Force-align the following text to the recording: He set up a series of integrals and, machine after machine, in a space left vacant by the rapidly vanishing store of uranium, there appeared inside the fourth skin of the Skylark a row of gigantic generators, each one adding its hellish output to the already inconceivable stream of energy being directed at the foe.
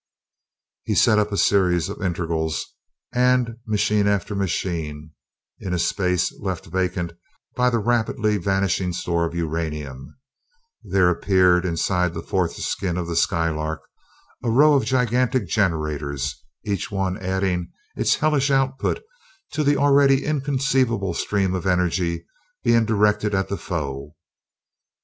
He 0.83 0.95
set 0.95 1.19
up 1.19 1.31
a 1.31 1.37
series 1.37 1.87
of 1.87 2.01
integrals 2.01 2.65
and, 3.13 3.57
machine 3.67 4.07
after 4.07 4.33
machine, 4.33 5.11
in 5.59 5.75
a 5.75 5.77
space 5.77 6.31
left 6.39 6.65
vacant 6.65 7.13
by 7.55 7.69
the 7.69 7.77
rapidly 7.77 8.37
vanishing 8.37 8.93
store 8.93 9.25
of 9.27 9.35
uranium, 9.35 10.17
there 10.83 11.07
appeared 11.11 11.65
inside 11.65 12.15
the 12.15 12.23
fourth 12.23 12.53
skin 12.55 12.97
of 12.97 13.05
the 13.07 13.15
Skylark 13.15 13.81
a 14.43 14.49
row 14.49 14.73
of 14.73 14.85
gigantic 14.85 15.47
generators, 15.47 16.33
each 16.65 16.89
one 16.89 17.15
adding 17.19 17.71
its 17.95 18.15
hellish 18.15 18.49
output 18.49 19.03
to 19.51 19.63
the 19.63 19.77
already 19.77 20.25
inconceivable 20.25 21.13
stream 21.13 21.53
of 21.53 21.67
energy 21.67 22.25
being 22.63 22.85
directed 22.85 23.35
at 23.35 23.49
the 23.49 23.57
foe. 23.57 24.15